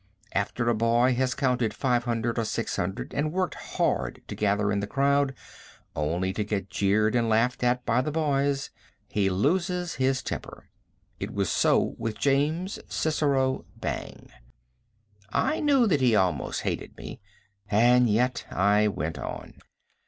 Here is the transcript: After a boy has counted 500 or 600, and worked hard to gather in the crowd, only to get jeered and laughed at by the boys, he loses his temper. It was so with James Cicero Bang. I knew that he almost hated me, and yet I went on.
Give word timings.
After 0.33 0.67
a 0.67 0.73
boy 0.73 1.13
has 1.13 1.35
counted 1.35 1.75
500 1.75 2.39
or 2.39 2.43
600, 2.43 3.13
and 3.13 3.31
worked 3.31 3.53
hard 3.53 4.23
to 4.27 4.33
gather 4.33 4.71
in 4.71 4.79
the 4.79 4.87
crowd, 4.87 5.35
only 5.95 6.33
to 6.33 6.43
get 6.43 6.71
jeered 6.71 7.13
and 7.13 7.29
laughed 7.29 7.63
at 7.63 7.85
by 7.85 8.01
the 8.01 8.09
boys, 8.11 8.71
he 9.09 9.29
loses 9.29 9.93
his 9.93 10.23
temper. 10.23 10.67
It 11.19 11.35
was 11.35 11.51
so 11.51 11.93
with 11.99 12.17
James 12.17 12.79
Cicero 12.87 13.65
Bang. 13.79 14.31
I 15.29 15.59
knew 15.59 15.85
that 15.85 16.01
he 16.01 16.15
almost 16.15 16.61
hated 16.61 16.97
me, 16.97 17.19
and 17.69 18.09
yet 18.09 18.47
I 18.49 18.87
went 18.87 19.19
on. 19.19 19.59